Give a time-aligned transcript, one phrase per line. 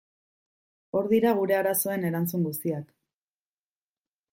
[1.01, 2.93] Hor dira gure arazoen erantzun guziak.